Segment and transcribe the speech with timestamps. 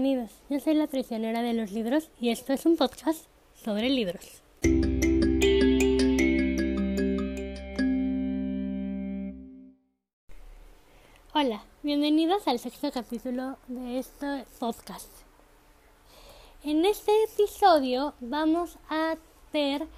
[0.00, 0.30] bienvenidos.
[0.48, 3.24] Yo soy la prisionera de los libros y esto es un podcast
[3.64, 4.42] sobre libros.
[11.34, 15.10] Hola, bienvenidos al sexto capítulo de este podcast.
[16.62, 19.16] En este episodio vamos a
[19.52, 19.88] ver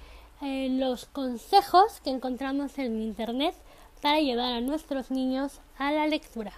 [0.41, 3.53] eh, los consejos que encontramos en internet
[4.01, 6.53] para llevar a nuestros niños a la lectura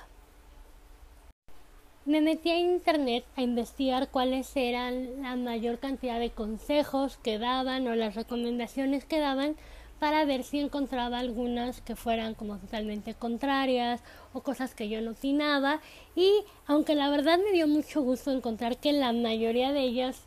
[2.05, 7.87] me metí a internet a investigar cuáles eran la mayor cantidad de consejos que daban
[7.87, 9.55] o las recomendaciones que daban
[9.99, 14.01] para ver si encontraba algunas que fueran como totalmente contrarias
[14.33, 15.79] o cosas que yo no opinaba.
[16.13, 20.23] Y aunque la verdad me dio mucho gusto encontrar que la mayoría de ellas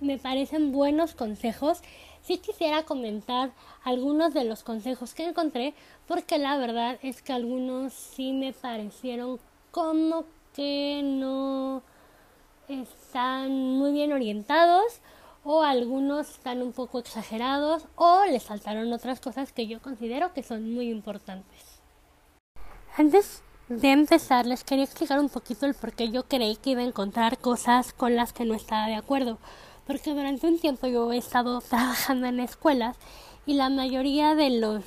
[0.00, 1.82] me parecen buenos consejos,
[2.22, 3.52] sí quisiera comentar
[3.84, 5.74] algunos de los consejos que encontré
[6.08, 9.38] porque la verdad es que algunos sí me parecieron
[9.70, 11.82] como que no
[12.68, 15.00] están muy bien orientados
[15.44, 20.42] o algunos están un poco exagerados o les faltaron otras cosas que yo considero que
[20.42, 21.80] son muy importantes.
[22.96, 26.82] Antes de empezar les quería explicar un poquito el por qué yo creí que iba
[26.82, 29.38] a encontrar cosas con las que no estaba de acuerdo.
[29.86, 32.96] Porque durante un tiempo yo he estado trabajando en escuelas
[33.46, 34.84] y la mayoría de las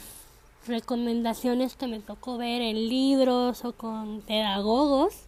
[0.68, 5.26] recomendaciones que me tocó ver en libros o con pedagogos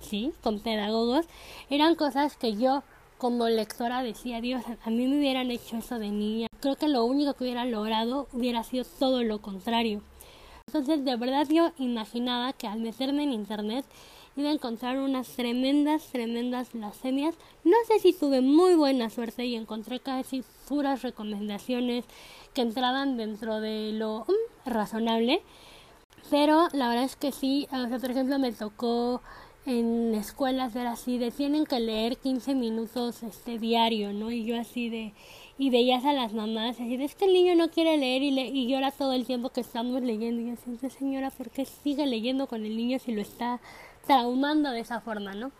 [0.00, 1.26] sí, con pedagogos,
[1.68, 2.82] eran cosas que yo
[3.18, 6.46] como lectora decía, Dios, a mí me hubieran hecho eso de niña.
[6.60, 10.02] Creo que lo único que hubiera logrado hubiera sido todo lo contrario.
[10.66, 13.84] Entonces, de verdad yo imaginaba que al meterme en internet
[14.36, 17.34] iba a encontrar unas tremendas, tremendas blasfemias.
[17.64, 22.04] No sé si tuve muy buena suerte y encontré casi puras recomendaciones
[22.54, 25.42] que entraban dentro de lo mm, razonable.
[26.30, 29.20] Pero la verdad es que sí, o sea, por ejemplo, me tocó
[29.66, 34.30] en escuelas era así de tienen que leer 15 minutos este diario, ¿no?
[34.30, 35.12] Y yo así de
[35.58, 38.30] y veías a las mamás así de es que el niño no quiere leer y,
[38.30, 41.66] le, y llora todo el tiempo que estamos leyendo y yo siento señora ¿por qué
[41.66, 43.60] sigue leyendo con el niño si lo está
[44.06, 45.52] traumando de esa forma, ¿no?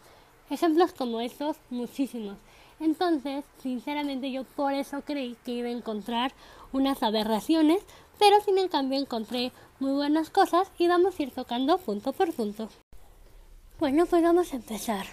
[0.48, 2.38] Ejemplos como estos muchísimos.
[2.80, 6.32] Entonces, sinceramente yo por eso creí que iba a encontrar
[6.72, 7.82] unas aberraciones,
[8.18, 12.32] pero sin en cambio encontré muy buenas cosas y vamos a ir tocando punto por
[12.32, 12.70] punto.
[13.80, 15.06] Bueno, pues vamos a empezar.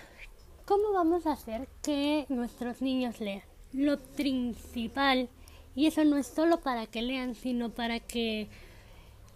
[0.65, 3.43] ¿Cómo vamos a hacer que nuestros niños lean?
[3.71, 5.29] Lo principal,
[5.73, 8.49] y eso no es solo para que lean, sino para que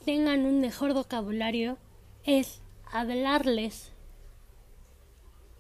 [0.03, 1.77] tengan un mejor vocabulario,
[2.25, 2.61] es
[2.91, 3.93] hablarles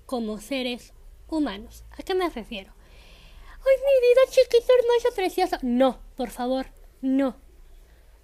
[0.05, 0.91] como seres
[1.29, 1.85] humanos.
[1.91, 2.73] ¿A qué me refiero?
[2.73, 5.57] ¡Ay, mi vida chiquito, hermoso, precioso!
[5.61, 6.65] No, por favor,
[7.01, 7.37] no.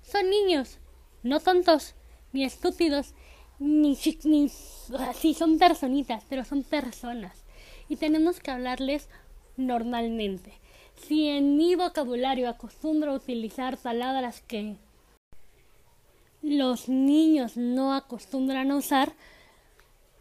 [0.02, 0.80] Son niños,
[1.24, 1.96] no tontos,
[2.34, 3.14] ni estúpidos,
[3.60, 7.48] ni, ni sí son personitas, pero son personas
[7.90, 9.10] y tenemos que hablarles
[9.56, 10.54] normalmente.
[11.08, 14.76] Si en mi vocabulario acostumbro a utilizar palabras que
[16.42, 19.14] los niños no acostumbran a usar,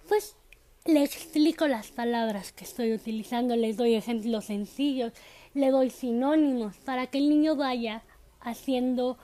[0.09, 0.37] pues
[0.85, 5.13] le explico las palabras que estoy utilizando, les doy ejemplos sencillos,
[5.55, 8.03] le doy sinónimos para que el niño vaya
[8.41, 9.19] haciendo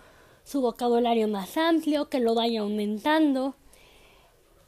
[0.44, 3.54] su vocabulario más amplio, que lo vaya aumentando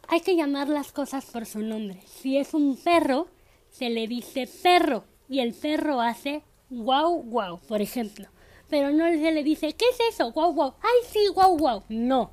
[0.09, 2.01] hay que llamar las cosas por su nombre.
[2.07, 3.29] Si es un perro,
[3.71, 8.29] se le dice perro y el perro hace guau guau, por ejemplo.
[8.69, 10.33] Pero no se le dice, ¿qué es eso?
[10.33, 10.75] Guau guau.
[10.81, 11.83] Ay, sí, guau guau.
[11.89, 12.31] No.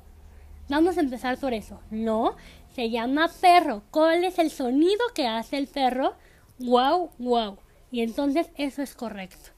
[0.68, 1.80] Vamos a empezar por eso.
[1.90, 2.36] No,
[2.74, 3.82] se llama perro.
[3.90, 6.14] ¿Cuál es el sonido que hace el perro?
[6.58, 7.58] Guau guau.
[7.90, 9.50] Y entonces eso es correcto.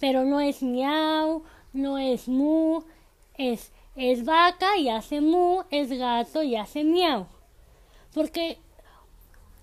[0.00, 2.82] Pero no es miau, no es mu,
[3.36, 7.26] es es vaca y hace mu, es gato y hace miau.
[8.12, 8.58] Porque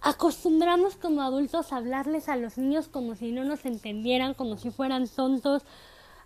[0.01, 4.71] acostumbramos como adultos a hablarles a los niños como si no nos entendieran, como si
[4.71, 5.63] fueran tontos,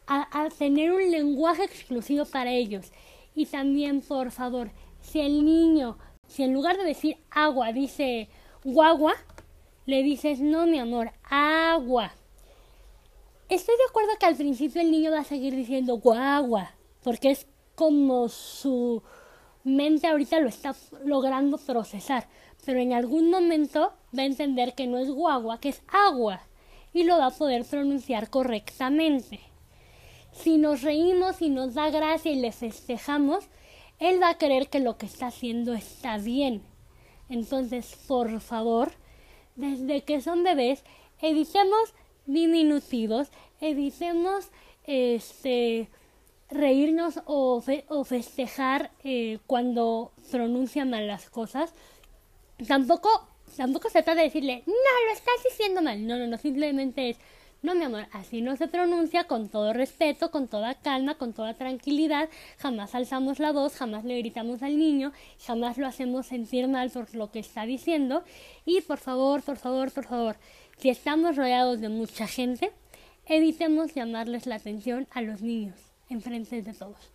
[0.07, 2.91] a, a tener un lenguaje exclusivo para ellos.
[3.33, 4.71] Y también, por favor,
[5.01, 5.97] si el niño,
[6.27, 8.29] si en lugar de decir agua dice
[8.63, 9.13] guagua,
[9.85, 12.13] le dices no, mi amor, agua.
[13.49, 16.71] Estoy de acuerdo que al principio el niño va a seguir diciendo guagua,
[17.03, 17.45] porque es
[17.75, 19.03] como su
[19.63, 22.27] mente ahorita lo está logrando procesar,
[22.65, 26.41] pero en algún momento va a entender que no es guagua, que es agua,
[26.93, 29.39] y lo va a poder pronunciar correctamente.
[30.31, 33.45] Si nos reímos y nos da gracia y le festejamos,
[33.99, 36.61] él va a creer que lo que está haciendo está bien.
[37.29, 38.91] Entonces, por favor,
[39.55, 40.83] desde que son bebés,
[41.21, 41.93] evitemos
[42.25, 43.29] diminutivos,
[43.61, 44.49] evitemos
[44.85, 45.89] este
[46.49, 51.73] reírnos o, o festejar eh, cuando pronuncia mal las cosas.
[52.67, 53.09] Tampoco
[53.55, 56.05] tampoco se trata de decirle, no, lo estás diciendo mal.
[56.05, 57.17] No, no, no, simplemente es,
[57.61, 61.53] no, mi amor, así no se pronuncia con todo respeto, con toda calma, con toda
[61.53, 62.29] tranquilidad.
[62.57, 65.13] Jamás alzamos la voz, jamás le gritamos al niño,
[65.45, 68.23] jamás lo hacemos sentir mal por lo que está diciendo.
[68.65, 70.35] Y por favor, por favor, por favor,
[70.77, 72.71] si estamos rodeados de mucha gente,
[73.25, 77.11] evitemos llamarles la atención a los niños en frente de todos.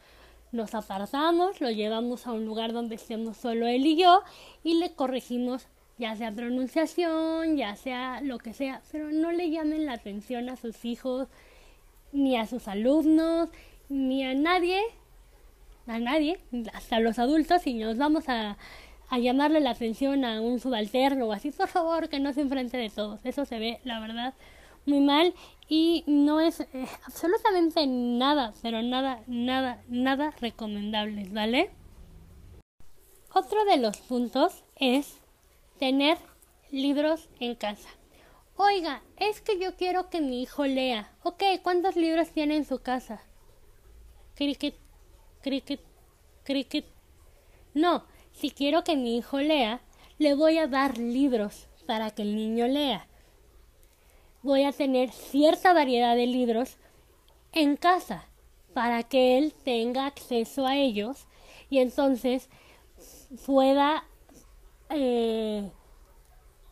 [0.53, 4.23] Nos apartamos, lo llevamos a un lugar donde estemos solo él y yo
[4.65, 5.67] y le corregimos
[6.01, 10.57] ya sea pronunciación, ya sea lo que sea, pero no le llamen la atención a
[10.57, 11.29] sus hijos,
[12.11, 13.51] ni a sus alumnos,
[13.91, 14.81] ni a nadie,
[15.87, 16.41] a nadie,
[16.73, 18.57] hasta los adultos, y nos vamos a,
[19.11, 22.79] a llamarle la atención a un subalterno o así, por favor, que no se enfrente
[22.79, 23.21] de todos.
[23.25, 24.33] Eso se ve, la verdad,
[24.87, 25.35] muy mal
[25.71, 31.71] y no es eh, absolutamente nada, pero nada, nada, nada recomendable, ¿vale?
[33.33, 35.21] Otro de los puntos es
[35.79, 36.19] tener
[36.73, 37.89] libros en casa.
[38.57, 41.13] Oiga, es que yo quiero que mi hijo lea.
[41.23, 43.23] Ok, ¿cuántos libros tiene en su casa?
[44.35, 44.75] Cricket,
[45.41, 45.81] cricket,
[46.43, 46.87] cricket.
[47.75, 49.81] No, si quiero que mi hijo lea,
[50.19, 53.07] le voy a dar libros para que el niño lea.
[54.43, 56.77] Voy a tener cierta variedad de libros
[57.53, 58.27] en casa
[58.73, 61.27] para que él tenga acceso a ellos
[61.69, 62.49] y entonces
[63.47, 64.05] pueda
[64.89, 65.71] eh,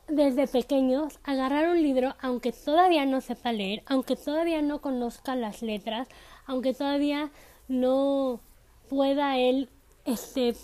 [0.09, 5.63] desde pequeños agarrar un libro, aunque todavía no sepa leer, aunque todavía no conozca las
[5.63, 6.09] letras,
[6.47, 7.31] aunque todavía
[7.69, 8.41] no
[8.89, 9.69] pueda él
[10.07, 10.55] este,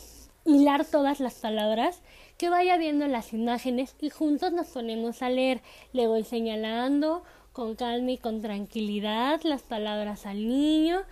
[0.46, 2.00] hilar todas las palabras,
[2.38, 5.60] que vaya viendo las imágenes y juntos nos ponemos a leer.
[5.92, 7.22] Le voy señalando
[7.52, 11.04] con calma y con tranquilidad las palabras al niño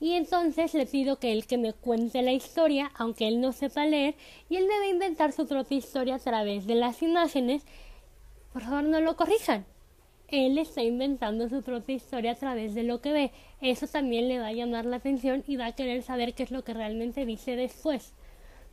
[0.00, 3.84] y entonces le pido que él que me cuente la historia, aunque él no sepa
[3.84, 4.14] leer,
[4.48, 7.64] y él debe inventar su propia historia a través de las imágenes.
[8.52, 9.66] Por favor, no lo corrijan.
[10.28, 13.32] Él está inventando su propia historia a través de lo que ve.
[13.60, 16.50] Eso también le va a llamar la atención y va a querer saber qué es
[16.50, 18.12] lo que realmente dice después.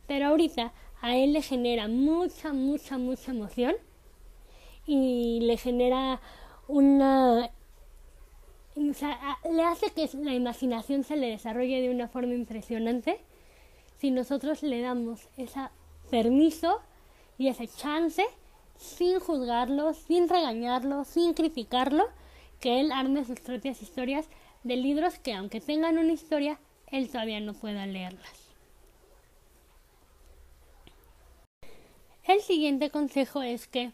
[0.06, 0.72] Pero ahorita
[1.06, 3.76] a él le genera mucha, mucha, mucha emoción
[4.86, 6.20] y le genera
[6.66, 7.48] una
[8.74, 13.20] o sea, le hace que la imaginación se le desarrolle de una forma impresionante
[14.00, 15.60] si nosotros le damos ese
[16.10, 16.80] permiso
[17.38, 18.24] y ese chance
[18.76, 22.04] sin juzgarlo, sin regañarlo, sin criticarlo,
[22.58, 24.26] que él arme sus propias historias
[24.64, 26.58] de libros que aunque tengan una historia,
[26.88, 28.35] él todavía no pueda leerlas.
[32.26, 33.92] El siguiente consejo es que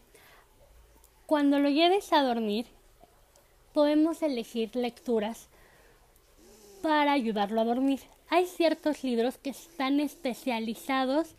[1.27, 2.65] cuando lo lleves a dormir,
[3.75, 5.49] podemos elegir lecturas
[6.83, 8.01] para ayudarlo a dormir.
[8.31, 11.35] Hay ciertos libros que están especializados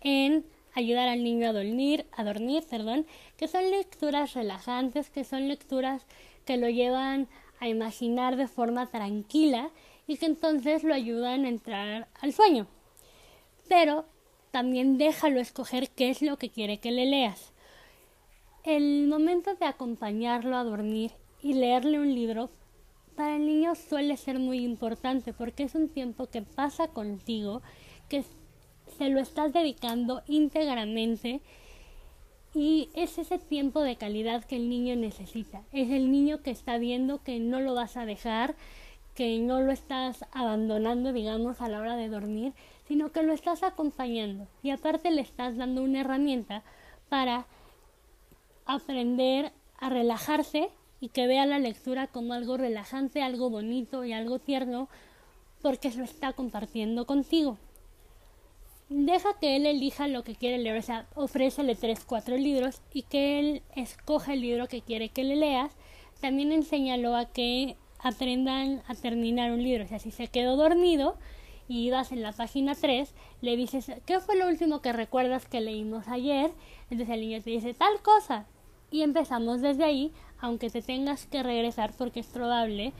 [0.00, 3.06] en ayudar al niño a dormir, a dormir, perdón,
[3.36, 6.06] que son lecturas relajantes, que son lecturas
[6.46, 7.28] que lo llevan
[7.60, 9.70] a imaginar de forma tranquila
[10.06, 12.66] y que entonces lo ayudan a entrar al sueño.
[13.68, 14.06] Pero
[14.52, 17.52] también déjalo escoger qué es lo que quiere que le leas.
[18.62, 21.10] El momento de acompañarlo a dormir
[21.42, 22.50] y leerle un libro
[23.16, 27.62] para el niño suele ser muy importante porque es un tiempo que pasa contigo,
[28.08, 28.24] que
[28.98, 31.40] se lo estás dedicando íntegramente
[32.54, 35.62] y es ese tiempo de calidad que el niño necesita.
[35.72, 38.54] Es el niño que está viendo que no lo vas a dejar,
[39.14, 42.52] que no lo estás abandonando, digamos, a la hora de dormir,
[42.88, 46.62] sino que lo estás acompañando y aparte le estás dando una herramienta
[47.08, 47.46] para
[48.66, 54.38] aprender a relajarse y que vea la lectura como algo relajante, algo bonito y algo
[54.38, 54.88] tierno,
[55.60, 57.58] porque lo está compartiendo contigo.
[58.88, 63.02] Deja que él elija lo que quiere leer, o sea, ofrécele tres, cuatro libros y
[63.02, 65.72] que él escoja el libro que quiere que le leas.
[66.20, 71.16] También enséñalo a que aprendan a terminar un libro, o sea, si se quedó dormido
[71.68, 75.60] y vas en la página 3, le dices, ¿qué fue lo último que recuerdas que
[75.60, 76.50] leímos ayer?
[76.90, 78.46] Entonces el niño te dice tal cosa.
[78.90, 82.92] Y empezamos desde ahí aunque te tengas que regresar porque es probable,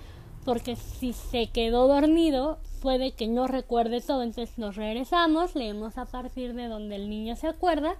[0.44, 6.06] porque si se quedó dormido puede que no recuerde todo, entonces nos regresamos, leemos a
[6.06, 7.96] partir de donde el niño se acuerda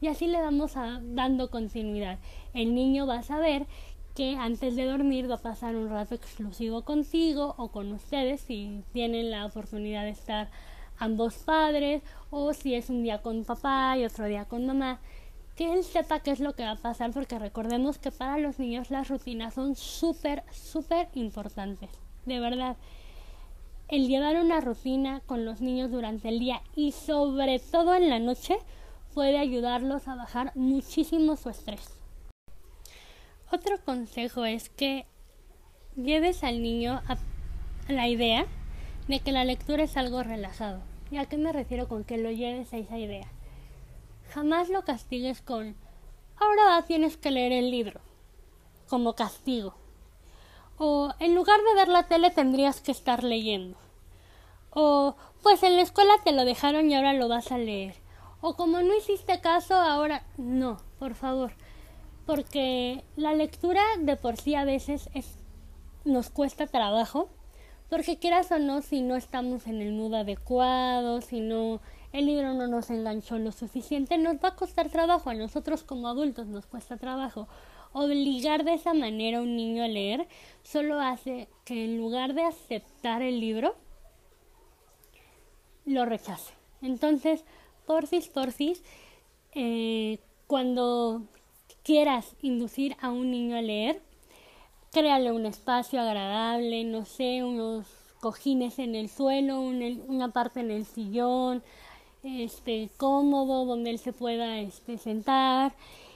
[0.00, 2.18] y así le vamos dando continuidad.
[2.54, 3.66] El niño va a saber
[4.20, 8.84] que antes de dormir va a pasar un rato exclusivo contigo o con ustedes si
[8.92, 10.50] tienen la oportunidad de estar
[10.98, 15.00] ambos padres o si es un día con papá y otro día con mamá
[15.56, 18.58] que él sepa qué es lo que va a pasar, porque recordemos que para los
[18.58, 21.88] niños las rutinas son súper, súper importantes.
[22.26, 22.76] De verdad,
[23.88, 28.18] el llevar una rutina con los niños durante el día y sobre todo en la
[28.18, 28.58] noche
[29.14, 31.99] puede ayudarlos a bajar muchísimo su estrés.
[33.52, 35.06] Otro consejo es que
[35.96, 37.18] lleves al niño a
[37.92, 38.46] la idea
[39.08, 40.80] de que la lectura es algo relajado.
[41.10, 43.26] ¿Y a qué me refiero con que lo lleves a esa idea?
[44.32, 45.74] Jamás lo castigues con
[46.40, 48.00] ahora tienes que leer el libro
[48.88, 49.74] como castigo.
[50.78, 53.76] O en lugar de ver la tele tendrías que estar leyendo.
[54.70, 57.94] O pues en la escuela te lo dejaron y ahora lo vas a leer.
[58.40, 61.52] O como no hiciste caso, ahora no, por favor.
[62.30, 65.34] Porque la lectura de por sí a veces es,
[66.04, 67.28] nos cuesta trabajo.
[67.88, 71.80] Porque quieras o no, si no estamos en el mood adecuado, si no
[72.12, 75.28] el libro no nos enganchó lo suficiente, nos va a costar trabajo.
[75.28, 77.48] A nosotros como adultos nos cuesta trabajo.
[77.92, 80.28] Obligar de esa manera a un niño a leer
[80.62, 83.74] solo hace que en lugar de aceptar el libro,
[85.84, 86.52] lo rechace.
[86.80, 87.44] Entonces,
[87.86, 88.84] porfis, porfis,
[89.52, 91.26] eh, cuando
[91.82, 94.02] quieras inducir a un niño a leer,
[94.92, 97.86] créale un espacio agradable, no sé, unos
[98.20, 101.62] cojines en el suelo, una parte en el sillón,
[102.22, 105.74] este, cómodo, donde él se pueda este, sentar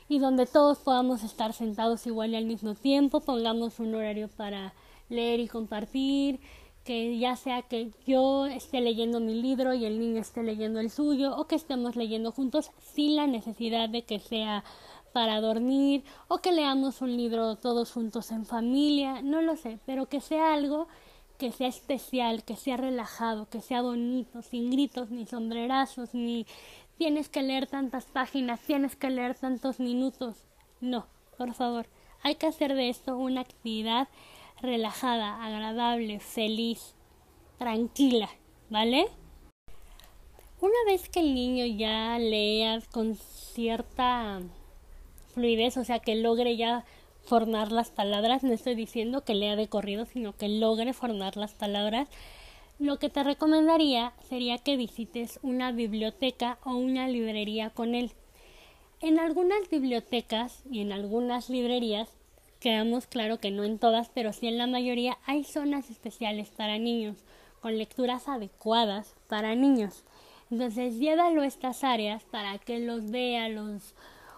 [0.08, 4.74] y donde todos podamos estar sentados igual y al mismo tiempo, pongamos un horario para
[5.08, 6.40] leer y compartir,
[6.84, 10.90] que ya sea que yo esté leyendo mi libro y el niño esté leyendo el
[10.90, 14.64] suyo o que estemos leyendo juntos sin la necesidad de que sea
[15.14, 20.06] para dormir o que leamos un libro todos juntos en familia, no lo sé, pero
[20.06, 20.88] que sea algo
[21.38, 26.46] que sea especial, que sea relajado, que sea bonito, sin gritos ni sombrerazos, ni
[26.98, 30.42] tienes que leer tantas páginas, tienes que leer tantos minutos.
[30.80, 31.06] No,
[31.38, 31.86] por favor,
[32.24, 34.08] hay que hacer de esto una actividad
[34.60, 36.96] relajada, agradable, feliz,
[37.58, 38.30] tranquila,
[38.68, 39.06] ¿vale?
[40.60, 44.40] Una vez que el niño ya lea con cierta
[45.34, 46.84] fluidez, o sea, que logre ya
[47.24, 51.54] formar las palabras, no estoy diciendo que lea de corrido, sino que logre formar las
[51.54, 52.08] palabras,
[52.78, 58.10] lo que te recomendaría sería que visites una biblioteca o una librería con él.
[59.00, 62.08] En algunas bibliotecas y en algunas librerías
[62.60, 66.78] quedamos claro que no en todas, pero sí en la mayoría hay zonas especiales para
[66.78, 67.18] niños,
[67.60, 70.02] con lecturas adecuadas para niños.
[70.50, 73.94] Entonces llévalo a estas áreas para que los vea, los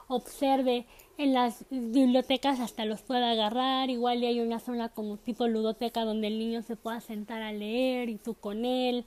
[0.09, 0.87] observe.
[1.19, 6.05] En las bibliotecas hasta los pueda agarrar, igual y hay una zona como tipo ludoteca
[6.05, 9.05] donde el niño se pueda sentar a leer y tú con él.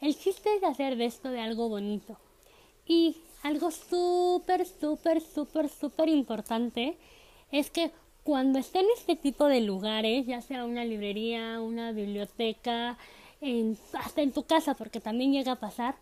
[0.00, 2.18] El chiste es hacer de esto de algo bonito.
[2.86, 6.96] Y algo súper, súper, súper, súper importante
[7.52, 7.92] es que
[8.24, 12.98] cuando esté en este tipo de lugares, ya sea una librería, una biblioteca,
[13.94, 15.96] hasta en tu casa, porque también llega a pasar,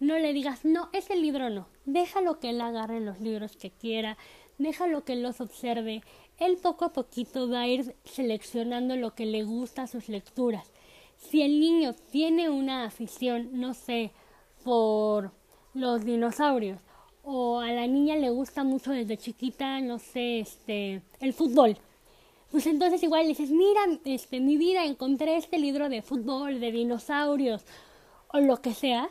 [0.00, 4.16] no le digas, no, ese libro no, déjalo que él agarre los libros que quiera,
[4.58, 6.02] déjalo que los observe,
[6.38, 10.70] él poco a poquito va a ir seleccionando lo que le gusta a sus lecturas.
[11.16, 14.10] Si el niño tiene una afición, no sé,
[14.64, 15.30] por
[15.74, 16.80] los dinosaurios,
[17.22, 21.76] o a la niña le gusta mucho desde chiquita, no sé, este, el fútbol.
[22.50, 26.70] Pues entonces igual le dices, mira, este, mi vida encontré este libro de fútbol, de
[26.70, 27.64] dinosaurios,
[28.28, 29.08] o lo que sea,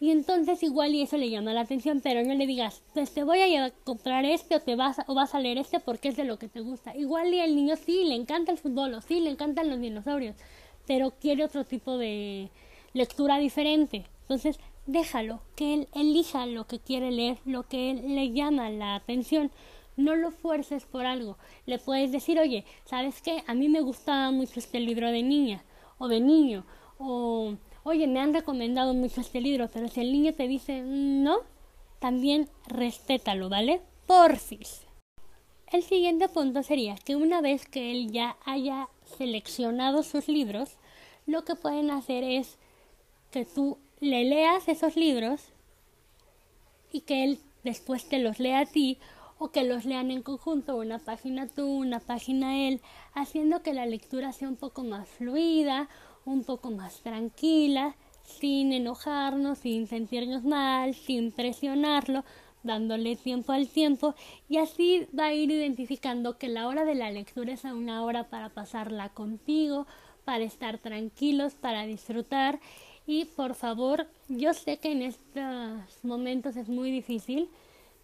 [0.00, 3.22] y entonces igual y eso le llama la atención, pero no le digas, pues te
[3.22, 6.24] voy a comprar este o te vas o vas a leer este porque es de
[6.24, 6.96] lo que te gusta.
[6.96, 10.36] Igual y el niño sí le encanta el fútbol o sí le encantan los dinosaurios,
[10.86, 12.50] pero quiere otro tipo de
[12.92, 14.04] lectura diferente.
[14.22, 18.96] Entonces, déjalo, que él elija lo que quiere leer, lo que él le llama la
[18.96, 19.50] atención.
[19.96, 21.38] No lo fuerces por algo.
[21.66, 23.44] Le puedes decir, oye, ¿sabes qué?
[23.46, 25.62] A mí me gustaba mucho este libro de niña
[25.98, 26.64] o de niño.
[26.98, 31.38] O, oye, me han recomendado mucho este libro, pero si el niño te dice no,
[32.00, 33.82] también respétalo, ¿vale?
[34.06, 34.82] Porfis.
[35.70, 40.76] El siguiente punto sería que una vez que él ya haya seleccionado sus libros,
[41.26, 42.58] lo que pueden hacer es
[43.30, 45.40] que tú le leas esos libros
[46.92, 48.98] y que él después te los lea a ti
[49.38, 52.80] o que los lean en conjunto, una página tú, una página él,
[53.14, 55.88] haciendo que la lectura sea un poco más fluida,
[56.24, 62.24] un poco más tranquila, sin enojarnos, sin sentirnos mal, sin presionarlo,
[62.62, 64.14] dándole tiempo al tiempo
[64.48, 68.30] y así va a ir identificando que la hora de la lectura es una hora
[68.30, 69.86] para pasarla contigo,
[70.24, 72.58] para estar tranquilos, para disfrutar
[73.06, 77.50] y por favor, yo sé que en estos momentos es muy difícil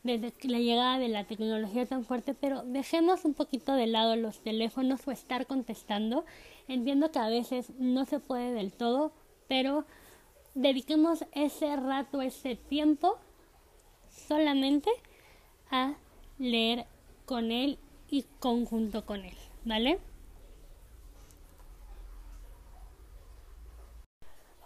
[0.02, 4.40] desde la llegada de la tecnología tan fuerte, pero dejemos un poquito de lado los
[4.40, 6.24] teléfonos o estar contestando.
[6.68, 9.12] Entiendo que a veces no se puede del todo,
[9.48, 9.84] pero
[10.54, 13.18] dediquemos ese rato, ese tiempo
[14.08, 14.90] solamente
[15.70, 15.94] a
[16.38, 16.86] leer
[17.26, 17.78] con él
[18.08, 19.98] y conjunto con él, ¿vale?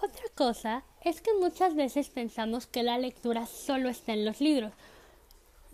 [0.00, 4.72] Otra cosa es que muchas veces pensamos que la lectura solo está en los libros,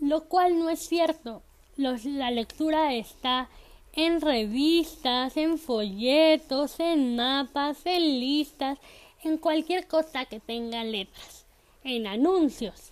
[0.01, 1.43] lo cual no es cierto.
[1.77, 3.49] la lectura está
[3.93, 8.79] en revistas, en folletos, en mapas, en listas,
[9.23, 11.45] en cualquier cosa que tenga letras,
[11.83, 12.91] en anuncios.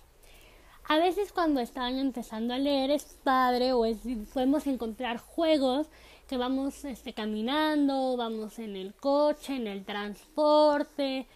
[0.84, 3.84] A veces cuando están empezando a leer es padre o
[4.32, 5.88] podemos encontrar juegos
[6.28, 11.26] que vamos este, caminando, vamos en el coche, en el transporte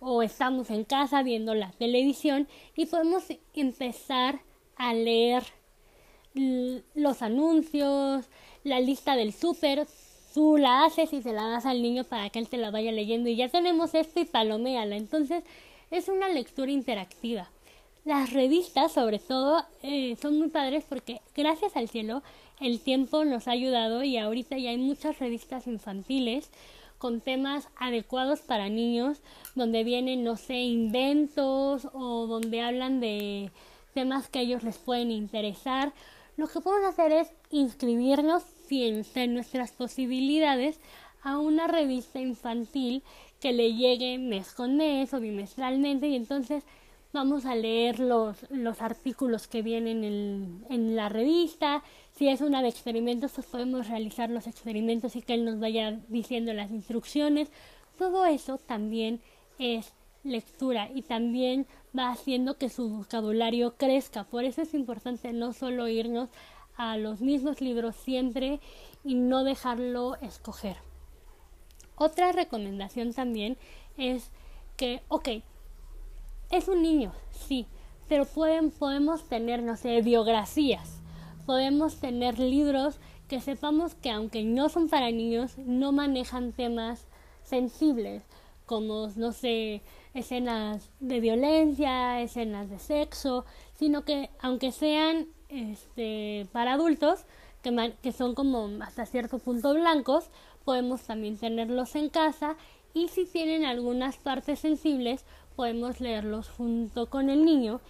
[0.00, 4.40] o estamos en casa viendo la televisión y podemos empezar
[4.80, 5.42] a leer
[6.94, 8.24] los anuncios,
[8.64, 9.86] la lista del súper,
[10.32, 12.90] tú la haces y se la das al niño para que él te la vaya
[12.90, 14.96] leyendo y ya tenemos esto y paloméala.
[14.96, 15.44] Entonces
[15.90, 17.50] es una lectura interactiva.
[18.06, 22.22] Las revistas, sobre todo, eh, son muy padres porque gracias al cielo
[22.58, 26.50] el tiempo nos ha ayudado y ahorita ya hay muchas revistas infantiles
[26.96, 29.20] con temas adecuados para niños,
[29.54, 33.50] donde vienen, no sé, inventos o donde hablan de
[33.92, 35.92] temas que a ellos les pueden interesar
[36.40, 40.80] lo que podemos hacer es inscribirnos, si en nuestras posibilidades,
[41.22, 43.02] a una revista infantil
[43.40, 46.64] que le llegue mes con mes o bimestralmente y entonces
[47.12, 51.82] vamos a leer los, los artículos que vienen en, en, la revista.
[52.16, 56.00] Si es una de experimentos, pues podemos realizar los experimentos y que él nos vaya
[56.08, 57.50] diciendo las instrucciones.
[57.98, 59.20] Todo eso también
[59.58, 64.24] es lectura y también va haciendo que su vocabulario crezca.
[64.24, 66.28] Por eso es importante no solo irnos
[66.76, 68.60] a los mismos libros siempre
[69.04, 70.76] y no dejarlo escoger.
[71.96, 73.58] Otra recomendación también
[73.98, 74.30] es
[74.76, 75.28] que, ok,
[76.50, 77.66] es un niño, sí,
[78.08, 81.02] pero pueden, podemos tener, no sé, biografías,
[81.44, 87.06] podemos tener libros que sepamos que aunque no son para niños, no manejan temas
[87.44, 88.22] sensibles,
[88.70, 89.82] como, no sé,
[90.14, 97.24] escenas de violencia, escenas de sexo, sino que aunque sean este, para adultos,
[97.64, 100.30] que, que son como hasta cierto punto blancos,
[100.64, 102.54] podemos también tenerlos en casa
[102.94, 105.24] y si tienen algunas partes sensibles,
[105.56, 107.80] podemos leerlos junto con el niño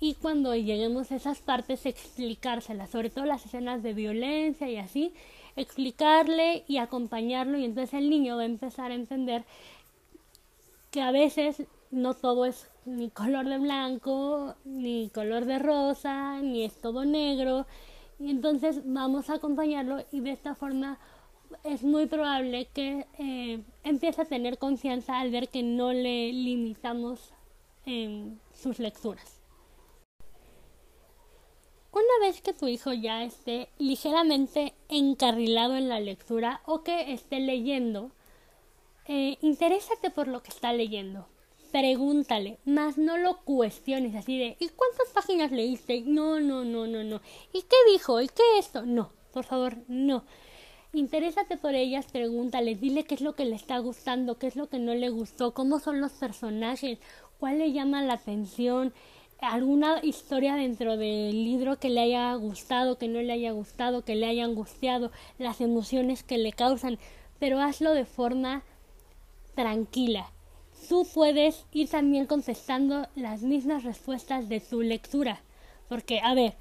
[0.00, 5.12] y cuando lleguemos a esas partes explicárselas, sobre todo las escenas de violencia y así,
[5.56, 9.44] explicarle y acompañarlo y entonces el niño va a empezar a entender
[10.90, 16.64] que a veces no todo es ni color de blanco, ni color de rosa, ni
[16.64, 17.66] es todo negro.
[18.18, 20.98] Y entonces vamos a acompañarlo y de esta forma
[21.64, 27.32] es muy probable que eh, empiece a tener confianza al ver que no le limitamos
[27.86, 29.40] en sus lecturas.
[31.92, 37.40] Una vez que tu hijo ya esté ligeramente encarrilado en la lectura o que esté
[37.40, 38.12] leyendo,
[39.12, 41.26] eh, interésate por lo que está leyendo.
[41.72, 46.02] Pregúntale, más no lo cuestiones así de ¿y cuántas páginas leíste?
[46.02, 47.20] No, no, no, no, no.
[47.52, 48.20] ¿Y qué dijo?
[48.20, 48.86] ¿Y qué esto?
[48.86, 50.22] No, por favor, no.
[50.92, 54.68] Interésate por ellas, pregúntale, dile qué es lo que le está gustando, qué es lo
[54.68, 57.00] que no le gustó, cómo son los personajes,
[57.40, 58.92] cuál le llama la atención,
[59.40, 64.14] alguna historia dentro del libro que le haya gustado, que no le haya gustado, que
[64.14, 66.98] le haya angustiado, las emociones que le causan,
[67.40, 68.62] pero hazlo de forma
[69.60, 70.32] tranquila.
[70.88, 75.42] Tú puedes ir también contestando las mismas respuestas de tu lectura.
[75.86, 76.54] Porque, a ver,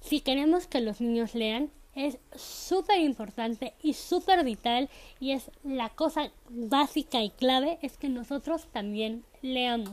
[0.00, 4.88] si queremos que los niños lean, es súper importante y súper vital
[5.20, 9.92] y es la cosa básica y clave es que nosotros también leamos.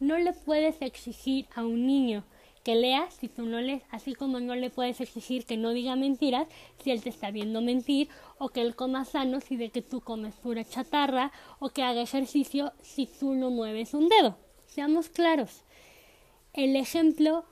[0.00, 2.24] No le puedes exigir a un niño
[2.68, 5.96] que lea si tú no lees, así como no le puedes exigir que no diga
[5.96, 6.46] mentiras
[6.84, 10.02] si él te está viendo mentir, o que él coma sano si de que tú
[10.02, 14.36] comes pura chatarra, o que haga ejercicio si tú no mueves un dedo.
[14.66, 15.62] Seamos claros.
[16.52, 17.46] El ejemplo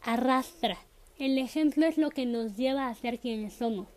[0.00, 0.78] arrastra.
[1.18, 3.88] El ejemplo es lo que nos lleva a ser quienes somos.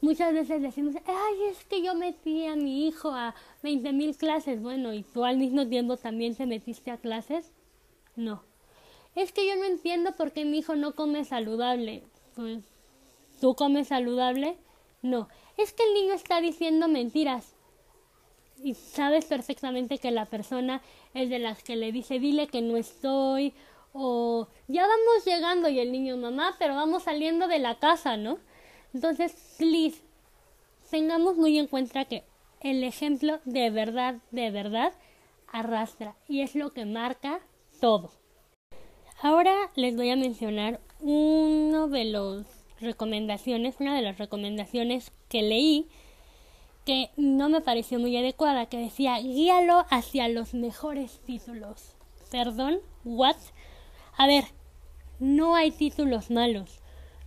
[0.00, 4.62] Muchas veces decimos, ay, es que yo metí a mi hijo a veinte mil clases.
[4.62, 7.52] Bueno, ¿y tú al mismo tiempo también te metiste a clases?
[8.16, 8.53] No
[9.14, 12.02] es que yo no entiendo por qué mi hijo no come saludable.
[12.34, 12.64] Pues,
[13.40, 14.56] ¿tú comes saludable?
[15.02, 15.28] No.
[15.56, 17.54] Es que el niño está diciendo mentiras.
[18.62, 20.80] Y sabes perfectamente que la persona
[21.12, 23.52] es de las que le dice, dile que no estoy,
[23.92, 28.38] o ya vamos llegando y el niño, mamá, pero vamos saliendo de la casa, ¿no?
[28.92, 30.00] Entonces, please,
[30.90, 32.24] tengamos muy en cuenta que
[32.60, 34.92] el ejemplo de verdad, de verdad,
[35.52, 37.40] arrastra y es lo que marca
[37.80, 38.10] todo.
[39.24, 42.44] Ahora les voy a mencionar uno de los
[42.78, 45.88] recomendaciones, una de las recomendaciones que leí
[46.84, 51.96] que no me pareció muy adecuada, que decía guíalo hacia los mejores títulos.
[52.30, 53.36] Perdón, what?
[54.18, 54.44] A ver,
[55.18, 56.82] no hay títulos malos,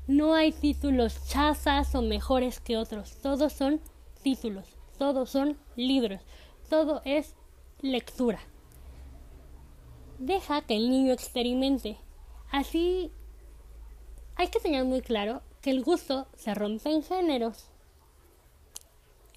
[0.06, 3.82] no hay títulos chazas o mejores que otros, todos son
[4.22, 4.68] títulos,
[5.00, 6.22] todos son libros,
[6.70, 7.34] todo es
[7.82, 8.40] lectura.
[10.20, 11.98] Deja que el niño experimente.
[12.52, 13.12] Así
[14.36, 17.66] hay que tener muy claro que el gusto se rompe en géneros.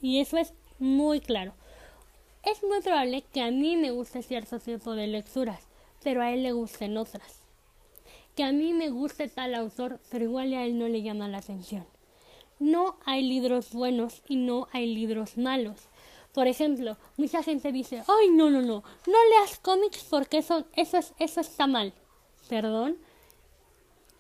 [0.00, 1.52] Y eso es muy claro.
[2.42, 5.60] Es muy probable que a mí me guste cierto tipo de lecturas,
[6.02, 7.40] pero a él le gusten otras.
[8.34, 11.38] Que a mí me guste tal autor, pero igual a él no le llama la
[11.38, 11.84] atención.
[12.58, 15.89] No hay libros buenos y no hay libros malos.
[16.32, 20.98] Por ejemplo, mucha gente dice, ay, no, no, no, no leas cómics porque eso, eso,
[20.98, 21.92] es, eso está mal.
[22.48, 22.96] Perdón.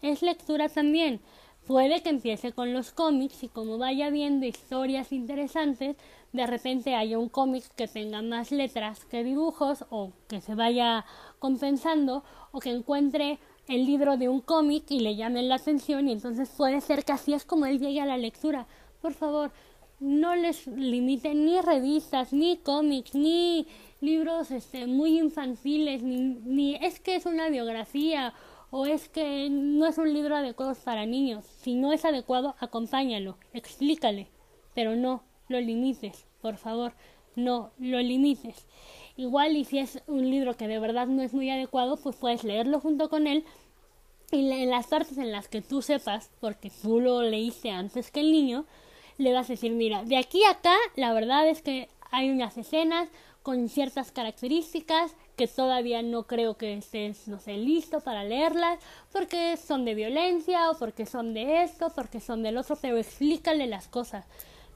[0.02, 1.20] Es lectura también.
[1.66, 5.96] Puede que empiece con los cómics y como vaya viendo historias interesantes,
[6.32, 11.04] de repente haya un cómic que tenga más letras que dibujos o que se vaya
[11.38, 16.12] compensando o que encuentre el libro de un cómic y le llame la atención y
[16.12, 18.66] entonces puede ser que así es como él llegue a la lectura.
[19.00, 19.52] Por favor,
[20.00, 23.66] no les limiten ni revistas, ni cómics, ni
[24.00, 28.34] libros este, muy infantiles, ni, ni es que es una biografía
[28.70, 31.44] o es que no es un libro adecuado para niños.
[31.44, 34.28] Si no es adecuado, acompáñalo, explícale,
[34.74, 36.94] pero no lo limites, por favor,
[37.36, 38.66] no lo limites.
[39.16, 42.44] Igual y si es un libro que de verdad no es muy adecuado, pues puedes
[42.44, 43.44] leerlo junto con él
[44.30, 48.20] y en las partes en las que tú sepas, porque tú lo leíste antes que
[48.20, 48.64] el niño,
[49.20, 52.56] le vas a decir, mira, de aquí a acá, la verdad es que hay unas
[52.56, 53.08] escenas
[53.42, 58.78] con ciertas características que todavía no creo que estés, no sé, listo para leerlas,
[59.12, 63.66] porque son de violencia o porque son de esto, porque son del otro, pero explícale
[63.66, 64.26] las cosas.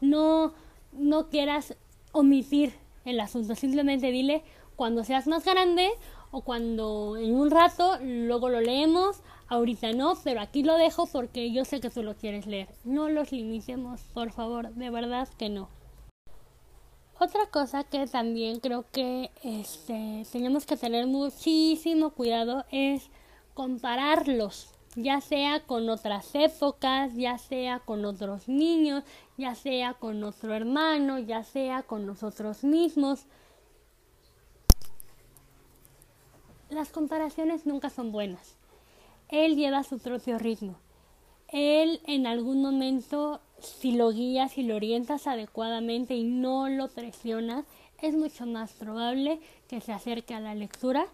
[0.01, 0.53] No,
[0.93, 1.75] no quieras
[2.13, 4.43] omitir el asunto, simplemente dile
[4.77, 5.89] cuando seas más grande
[6.31, 11.53] o cuando en un rato luego lo leemos, ahorita no, pero aquí lo dejo porque
[11.53, 12.69] yo sé que tú lo quieres leer.
[12.85, 15.69] No los limitemos, por favor, de verdad que no.
[17.19, 23.09] Otra cosa que también creo que este, tenemos que tener muchísimo cuidado es
[23.55, 29.05] compararlos, ya sea con otras épocas, ya sea con otros niños,
[29.39, 33.27] ya sea con otro hermano, ya sea con nosotros mismos.
[36.69, 38.57] Las comparaciones nunca son buenas.
[39.29, 40.79] Él lleva su propio ritmo.
[41.49, 47.65] Él en algún momento si lo guías y lo orientas adecuadamente y no lo presionas,
[48.01, 51.07] es mucho más probable que se acerque a la lectura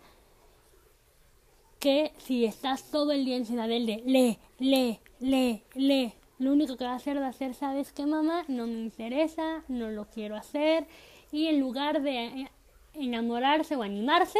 [1.79, 6.13] que si estás todo el día encima de él de lee, lee, lee, lee.
[6.39, 8.45] Lo único que va a hacer va a ser, ¿sabes qué, mamá?
[8.49, 10.87] No me interesa, no lo quiero hacer.
[11.33, 12.51] Y en lugar de
[12.95, 14.39] enamorarse o animarse,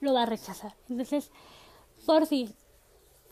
[0.00, 0.74] lo va a rechazar.
[0.88, 1.30] Entonces,
[2.06, 2.48] por si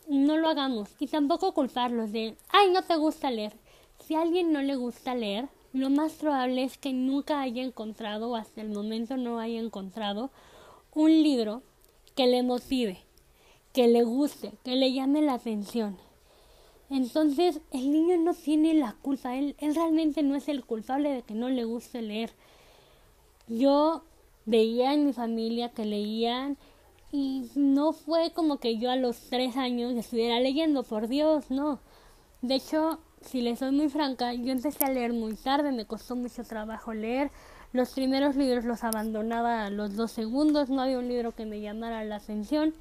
[0.07, 0.89] no lo hagamos.
[0.99, 3.53] Y tampoco culparlos de, ay, no te gusta leer.
[4.05, 8.29] Si a alguien no le gusta leer, lo más probable es que nunca haya encontrado
[8.29, 10.31] o hasta el momento no haya encontrado
[10.93, 11.61] un libro
[12.15, 12.99] que le motive,
[13.73, 15.97] que le guste, que le llame la atención.
[16.89, 21.21] Entonces el niño no tiene la culpa, él, él realmente no es el culpable de
[21.21, 22.31] que no le guste leer.
[23.47, 24.03] Yo
[24.45, 26.57] veía en mi familia que leían
[27.11, 31.79] y no fue como que yo a los tres años estuviera leyendo, por Dios, no.
[32.41, 36.15] De hecho, si les soy muy franca, yo empecé a leer muy tarde, me costó
[36.15, 37.29] mucho trabajo leer.
[37.73, 41.61] Los primeros libros los abandonaba a los dos segundos, no había un libro que me
[41.61, 42.73] llamara la atención.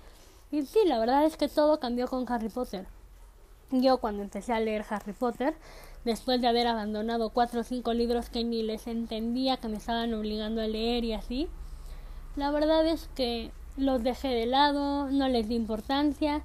[0.53, 2.87] Y sí, la verdad es que todo cambió con Harry Potter.
[3.71, 5.55] Yo cuando empecé a leer Harry Potter,
[6.05, 10.13] después de haber abandonado cuatro o cinco libros que ni les entendía, que me estaban
[10.15, 11.49] obligando a leer y así,
[12.35, 16.43] la verdad es que los dejé de lado, no les di importancia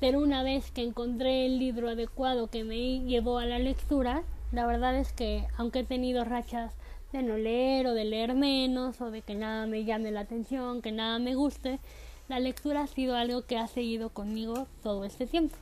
[0.00, 4.66] pero una vez que encontré el libro adecuado que me llevó a la lectura, la
[4.66, 6.72] verdad es que aunque he tenido rachas
[7.12, 10.82] de no leer o de leer menos o de que nada me llame la atención,
[10.82, 11.80] que nada me guste,
[12.28, 15.56] la lectura ha sido algo que ha seguido conmigo todo este tiempo.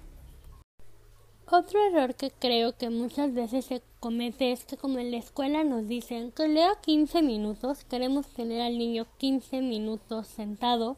[1.48, 5.62] Otro error que creo que muchas veces se comete es que como en la escuela
[5.62, 10.96] nos dicen que lea 15 minutos, queremos tener al niño 15 minutos sentado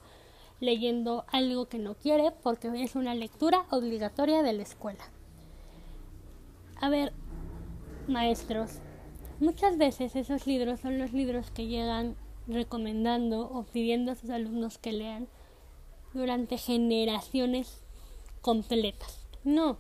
[0.61, 5.05] leyendo algo que no quiere porque es una lectura obligatoria de la escuela.
[6.81, 7.13] A ver,
[8.07, 8.79] maestros,
[9.41, 12.17] muchas veces esos libros son los libros que llegan
[12.47, 15.29] recomendando o pidiendo a sus alumnos que lean,
[16.15, 17.83] durante generaciones
[18.41, 19.27] completas.
[19.45, 19.77] No,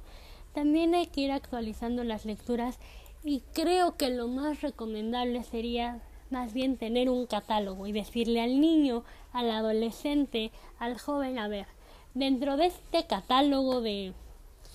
[0.53, 2.79] también hay que ir actualizando las lecturas
[3.25, 8.61] y creo que lo más recomendable sería más bien tener un catálogo y decirle al
[8.61, 11.67] niño, al adolescente, al joven, a ver,
[12.15, 14.13] dentro de este catálogo de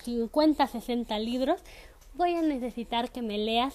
[0.04, 1.60] 50, 60 libros,
[2.14, 3.74] voy a necesitar que me leas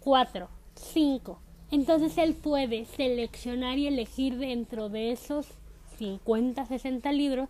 [0.00, 1.38] 4, 5.
[1.70, 5.48] Entonces él puede seleccionar y elegir dentro de esos
[5.98, 7.48] 50, 60 libros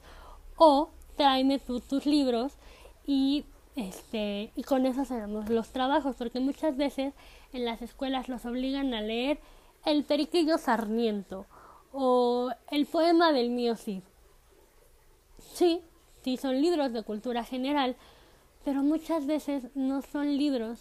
[0.57, 2.55] o tráeme tú tus libros
[3.07, 3.45] y
[3.77, 7.13] este y con eso hacemos los trabajos porque muchas veces
[7.53, 9.39] en las escuelas los obligan a leer
[9.85, 11.47] el Periquillo Sarmiento
[11.93, 13.77] o el poema del mío.
[13.77, 14.03] Sí,
[16.25, 17.97] sí son libros de cultura general,
[18.65, 20.81] pero muchas veces no son libros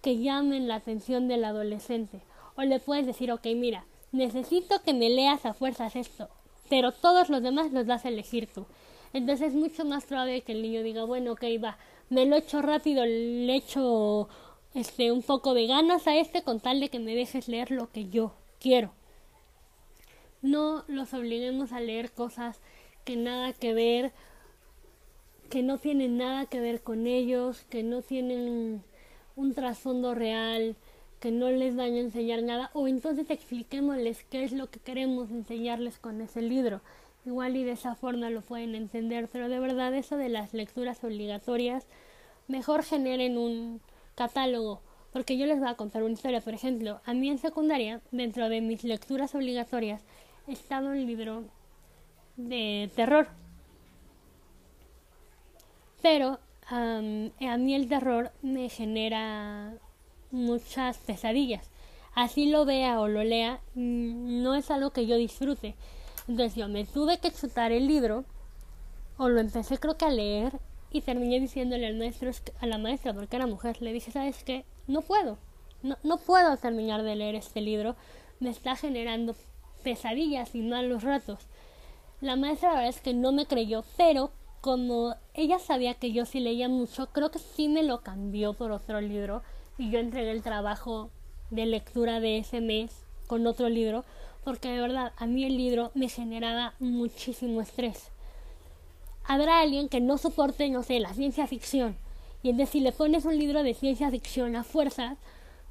[0.00, 2.20] que llamen la atención del adolescente.
[2.56, 6.28] O le puedes decir, ok, mira, necesito que me leas a fuerzas esto,
[6.68, 8.66] pero todos los demás los vas a elegir tú.
[9.12, 11.76] Entonces es mucho más probable que el niño diga, bueno, ok, va,
[12.10, 14.28] me lo echo rápido, le echo
[14.74, 17.90] este un poco de ganas a este con tal de que me dejes leer lo
[17.90, 18.92] que yo quiero.
[20.42, 22.60] No los obliguemos a leer cosas
[23.04, 24.12] que nada que ver,
[25.50, 28.82] que no tienen nada que ver con ellos, que no tienen
[29.36, 30.76] un trasfondo real,
[31.20, 35.30] que no les vayan a enseñar nada, o entonces expliquémosles qué es lo que queremos
[35.30, 36.80] enseñarles con ese libro.
[37.26, 41.04] Igual y de esa forma lo pueden entender, pero de verdad eso de las lecturas
[41.04, 41.86] obligatorias,
[42.48, 43.80] mejor generen un
[44.14, 44.80] catálogo,
[45.12, 46.40] porque yo les voy a contar una historia.
[46.40, 50.02] Por ejemplo, a mí en secundaria, dentro de mis lecturas obligatorias,
[50.46, 51.44] estaba un libro
[52.36, 53.28] de terror.
[56.02, 56.38] Pero
[56.70, 59.74] a mí el terror me genera
[60.30, 61.68] muchas pesadillas.
[62.14, 65.74] Así lo vea o lo lea, mm, no es algo que yo disfrute.
[66.30, 68.24] Entonces yo me tuve que chutar el libro
[69.18, 70.60] o lo empecé creo que a leer
[70.92, 74.64] y terminé diciéndole al maestro, a la maestra, porque era mujer, le dije, ¿sabes qué?
[74.86, 75.38] No puedo,
[75.82, 77.96] no, no puedo terminar de leer este libro,
[78.38, 79.34] me está generando
[79.82, 81.40] pesadillas y malos ratos.
[82.20, 86.26] La maestra la verdad es que no me creyó, pero como ella sabía que yo
[86.26, 89.42] sí leía mucho, creo que sí me lo cambió por otro libro
[89.78, 91.10] y yo entregué el trabajo
[91.50, 94.04] de lectura de ese mes con otro libro,
[94.44, 98.10] porque de verdad a mí el libro me generaba muchísimo estrés.
[99.24, 101.96] Habrá alguien que no soporte, no sé, la ciencia ficción,
[102.42, 105.18] y entonces si le pones un libro de ciencia ficción a fuerzas,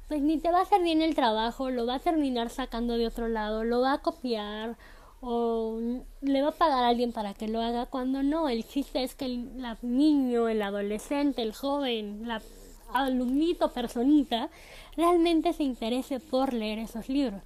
[0.08, 3.06] pues ni te va a hacer bien el trabajo, lo va a terminar sacando de
[3.06, 4.76] otro lado, lo va a copiar
[5.20, 5.78] o
[6.20, 9.14] le va a pagar a alguien para que lo haga cuando no, el chiste es
[9.14, 9.50] que el
[9.82, 12.40] niño, el adolescente, el joven, la
[12.92, 14.48] alumnito, personita,
[14.96, 17.42] realmente se interese por leer esos libros.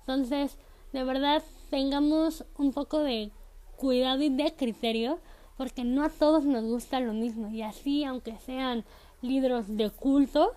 [0.00, 0.56] Entonces,
[0.92, 3.30] de verdad, tengamos un poco de
[3.76, 5.18] cuidado y de criterio,
[5.56, 7.48] porque no a todos nos gusta lo mismo.
[7.48, 8.84] Y así, aunque sean
[9.22, 10.52] libros de culto,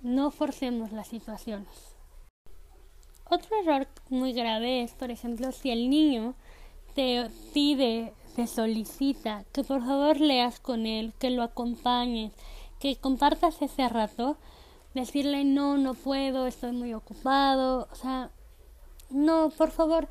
[0.00, 1.68] no forcemos las situaciones.
[3.30, 6.34] Otro error muy grave es, por ejemplo, si el niño
[6.94, 12.32] te pide, te solicita que por favor leas con él, que lo acompañes,
[12.80, 14.36] que compartas ese rato,
[14.94, 18.30] decirle no, no puedo, estoy muy ocupado, o sea,
[19.10, 20.08] no, por favor,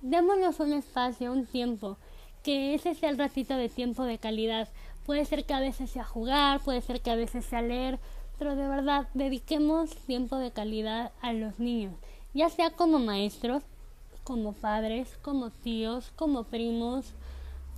[0.00, 1.96] démonos un espacio, un tiempo,
[2.42, 4.68] que ese sea el ratito de tiempo de calidad.
[5.06, 7.98] Puede ser que a veces sea jugar, puede ser que a veces sea leer,
[8.38, 11.94] pero de verdad, dediquemos tiempo de calidad a los niños
[12.34, 13.62] ya sea como maestros,
[14.24, 17.12] como padres, como tíos, como primos,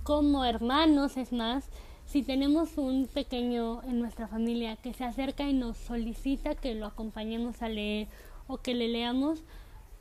[0.03, 1.65] como hermanos, es más,
[2.05, 6.85] si tenemos un pequeño en nuestra familia que se acerca y nos solicita que lo
[6.85, 8.07] acompañemos a leer
[8.47, 9.43] o que le leamos,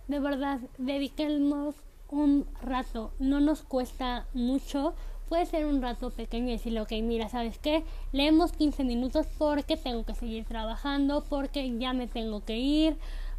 [0.08, 1.74] de verdad, dediquemos
[2.08, 4.94] un rato, no nos cuesta mucho,
[5.28, 7.84] puede ser un rato pequeño y decirle, ok, mira, ¿sabes qué?
[8.12, 12.96] Leemos 15 minutos porque tengo que seguir trabajando, porque ya me tengo que ir,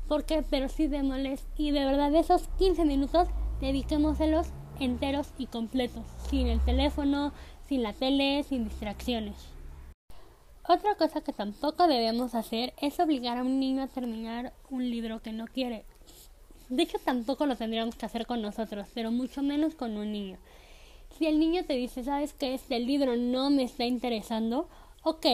[0.08, 3.28] porque pero sí démosles y de verdad esos 15 minutos
[3.62, 4.48] dediquémoselos
[4.80, 7.32] enteros y completos, sin el teléfono,
[7.68, 9.36] sin la tele, sin distracciones.
[10.68, 15.22] Otra cosa que tampoco debemos hacer es obligar a un niño a terminar un libro
[15.22, 15.86] que no quiere.
[16.70, 20.38] De hecho, tampoco lo tendríamos que hacer con nosotros, pero mucho menos con un niño.
[21.18, 24.68] Si el niño te dice, sabes que este libro no me está interesando,
[25.04, 25.26] ok,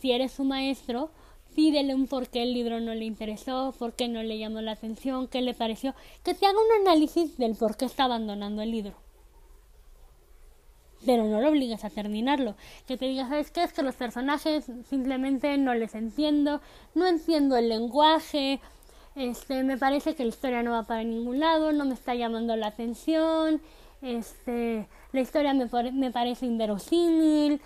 [0.00, 1.10] si eres su maestro,
[1.54, 4.72] pídele un por qué el libro no le interesó, por qué no le llamó la
[4.72, 8.70] atención, qué le pareció, que te haga un análisis del por qué está abandonando el
[8.70, 8.94] libro.
[11.04, 12.54] Pero no lo obligues a terminarlo.
[12.86, 13.64] Que te digas, ¿sabes qué?
[13.64, 16.60] Es que los personajes simplemente no les entiendo,
[16.94, 18.60] no entiendo el lenguaje,
[19.14, 22.56] este, me parece que la historia no va para ningún lado, no me está llamando
[22.56, 23.60] la atención,
[24.00, 27.60] este, la historia me, me parece inverosímil,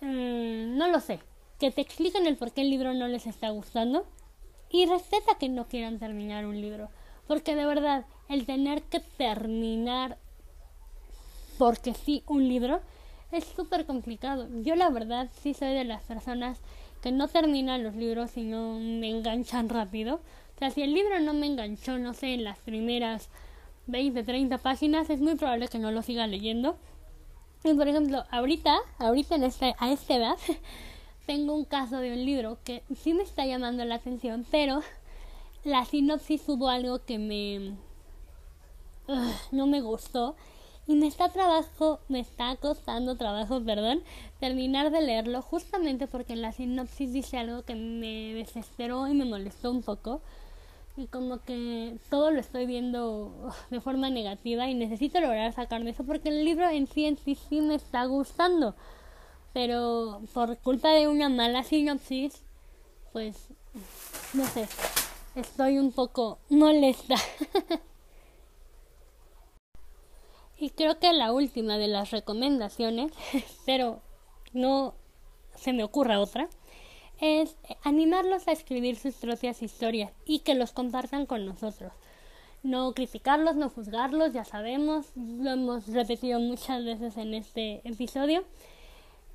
[0.00, 1.20] mm, no lo sé,
[1.58, 4.06] que te expliquen el por qué el libro no les está gustando
[4.70, 6.90] y respeta que no quieran terminar un libro,
[7.26, 10.18] porque de verdad el tener que terminar
[11.58, 12.80] porque sí un libro
[13.32, 14.48] es súper complicado.
[14.62, 16.58] Yo la verdad sí soy de las personas
[17.02, 20.20] que no terminan los libros y no me enganchan rápido.
[20.58, 23.28] O sea, si el libro no me enganchó, no sé, en las primeras
[23.86, 26.76] 20, 30 páginas, es muy probable que no lo siga leyendo.
[27.62, 30.36] Y por ejemplo, ahorita, ahorita en este, a esta edad,
[31.26, 34.82] tengo un caso de un libro que sí me está llamando la atención, pero
[35.62, 37.76] la sinopsis hubo algo que me
[39.52, 40.34] no me gustó
[40.88, 44.02] y me está trabajo, me está costando trabajo, perdón,
[44.40, 49.24] terminar de leerlo justamente porque en la sinopsis dice algo que me desesperó y me
[49.24, 50.20] molestó un poco
[50.98, 56.04] y como que todo lo estoy viendo de forma negativa y necesito lograr sacarme eso
[56.04, 58.74] porque el libro en sí en sí sí me está gustando.
[59.54, 62.42] Pero por culpa de una mala sinopsis
[63.12, 63.48] pues
[64.34, 64.68] no sé
[65.34, 67.14] estoy un poco molesta.
[70.60, 73.12] Y creo que la última de las recomendaciones,
[73.64, 74.00] pero
[74.52, 74.94] no
[75.54, 76.48] se me ocurra otra,
[77.20, 81.92] es animarlos a escribir sus propias historias y que los compartan con nosotros.
[82.62, 88.44] No criticarlos, no juzgarlos, ya sabemos, lo hemos repetido muchas veces en este episodio.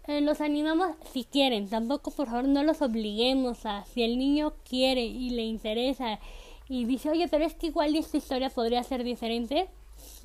[0.07, 4.53] Eh, los animamos si quieren, tampoco por favor no los obliguemos a si el niño
[4.67, 6.19] quiere y le interesa
[6.67, 9.69] y dice, oye, pero es que igual esta historia podría ser diferente,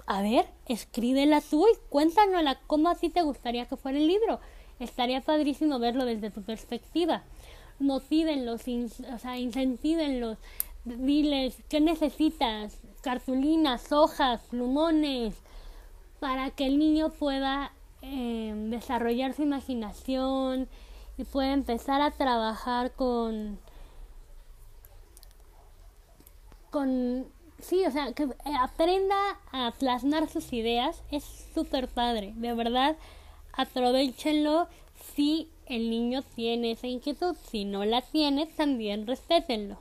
[0.06, 4.40] a ver, escríbela tú y cuéntanosla cómo así te gustaría que fuera el libro.
[4.80, 7.22] Estaría padrísimo verlo desde tu perspectiva.
[7.78, 10.38] Motívenlos, o sea, incentívenlos.
[10.84, 12.78] Diles, ¿qué necesitas?
[13.02, 15.34] Cartulinas, hojas, plumones,
[16.20, 20.68] para que el niño pueda eh, desarrollar su imaginación
[21.16, 23.58] y pueda empezar a trabajar con
[26.70, 27.26] con
[27.60, 29.16] sí, o sea, que eh, aprenda
[29.52, 32.96] a plasmar sus ideas es súper padre, de verdad,
[33.52, 34.68] aprovechenlo
[35.14, 39.78] si el niño tiene esa inquietud, si no la tiene, también respétenlo.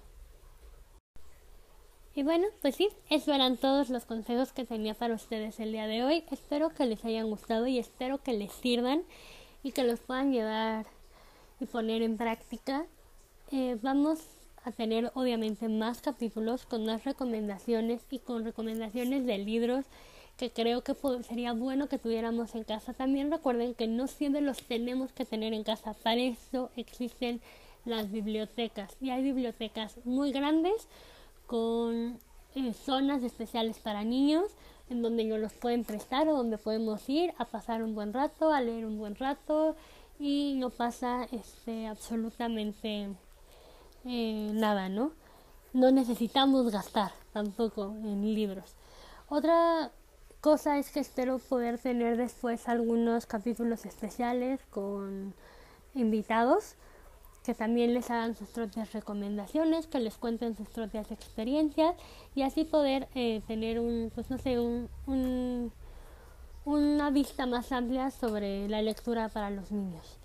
[2.15, 5.85] Y bueno, pues sí, esos eran todos los consejos que tenía para ustedes el día
[5.85, 6.23] de hoy.
[6.31, 9.03] Espero que les hayan gustado y espero que les sirvan
[9.61, 10.87] y que los puedan llevar
[11.59, 12.87] y poner en práctica.
[13.51, 14.19] Eh, vamos
[14.63, 19.85] a tener obviamente más capítulos con más recomendaciones y con recomendaciones de libros
[20.38, 20.95] que creo que
[21.28, 22.93] sería bueno que tuviéramos en casa.
[22.93, 27.41] También recuerden que no siempre los tenemos que tener en casa, para eso existen
[27.86, 30.88] las bibliotecas y hay bibliotecas muy grandes
[31.47, 32.19] con
[32.56, 34.52] eh, zonas especiales para niños
[34.89, 38.52] en donde nos los pueden prestar o donde podemos ir a pasar un buen rato,
[38.52, 39.76] a leer un buen rato
[40.19, 43.10] y no pasa este absolutamente
[44.06, 45.12] eh, nada, ¿no?
[45.73, 48.76] No necesitamos gastar tampoco en libros.
[49.30, 49.91] Otra
[50.47, 55.33] cosa es que espero poder tener después algunos capítulos especiales con
[55.93, 56.75] invitados
[57.43, 61.95] que también les hagan sus propias recomendaciones, que les cuenten sus propias experiencias
[62.33, 65.73] y así poder eh, tener un, pues no sé, un, un,
[66.63, 70.17] una vista más amplia sobre la lectura para los niños.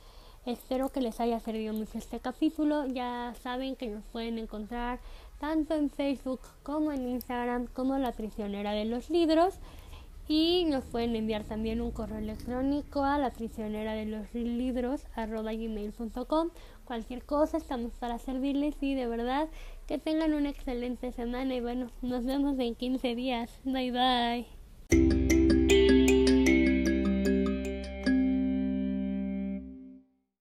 [0.46, 2.87] Espero que les haya servido mucho este capítulo.
[2.87, 5.00] Ya saben que nos pueden encontrar
[5.40, 9.54] tanto en Facebook como en Instagram como la prisionera de los libros.
[10.28, 16.50] Y nos pueden enviar también un correo electrónico a la prisionera de los libros gmail.com.
[16.85, 19.48] Cualquier cosa estamos para servirles y de verdad
[19.87, 23.61] que tengan una excelente semana y bueno, nos vemos en 15 días.
[23.64, 25.32] Bye bye.